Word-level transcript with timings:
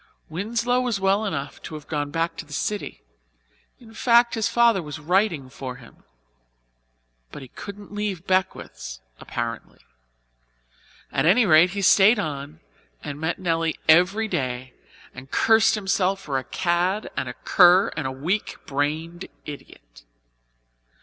Winslow 0.29 0.81
was 0.81 0.99
well 0.99 1.25
enough 1.25 1.61
to 1.61 1.75
have 1.75 1.85
gone 1.85 2.09
back 2.09 2.35
to 2.35 2.43
the 2.43 2.53
city 2.53 3.03
and, 3.79 3.89
in 3.89 3.93
fact, 3.93 4.33
his 4.33 4.49
father 4.49 4.81
was 4.81 4.97
writing 4.97 5.47
for 5.47 5.75
him. 5.75 6.03
But 7.31 7.43
he 7.43 7.49
couldn't 7.49 7.93
leave 7.93 8.25
Beckwiths', 8.25 8.99
apparently. 9.19 9.77
At 11.11 11.27
any 11.27 11.45
rate 11.45 11.69
he 11.77 11.83
stayed 11.83 12.17
on 12.17 12.61
and 13.03 13.19
met 13.21 13.37
Nelly 13.37 13.75
every 13.87 14.27
day 14.27 14.73
and 15.13 15.29
cursed 15.29 15.75
himself 15.75 16.19
for 16.19 16.39
a 16.39 16.45
cad 16.45 17.11
and 17.15 17.29
a 17.29 17.35
cur 17.35 17.89
and 17.95 18.07
a 18.07 18.11
weak 18.11 18.55
brained 18.65 19.25
idiot. 19.45 20.03